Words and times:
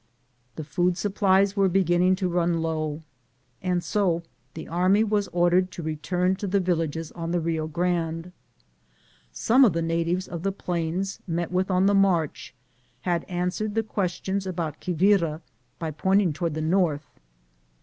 The 0.55 0.63
food 0.63 0.97
supplies 0.97 1.55
were 1.55 1.69
beginning 1.69 2.15
to 2.15 2.27
ran 2.27 2.59
low, 2.63 3.03
and 3.61 3.83
so 3.83 4.23
the 4.55 4.67
army 4.67 5.03
was 5.03 5.27
ordered 5.27 5.69
to 5.73 5.83
return 5.83 6.35
to 6.37 6.47
the 6.47 6.59
villages 6.59 7.11
on 7.11 7.29
the 7.29 7.39
Bio 7.39 7.67
Grande. 7.67 8.31
Some 9.31 9.63
of 9.63 9.73
the 9.73 9.81
natives 9.83 10.27
of 10.27 10.41
the 10.41 10.51
plains, 10.51 11.19
met 11.27 11.51
with 11.51 11.69
on 11.69 11.85
the 11.85 11.93
march, 11.93 12.55
had 13.01 13.25
answered 13.25 13.75
the 13.75 13.83
questions 13.83 14.47
about 14.47 14.81
Quivira 14.81 15.39
by 15.77 15.91
pointing 15.91 16.33
to 16.33 16.45
ward 16.45 16.55
the 16.55 16.61
north. 16.61 17.19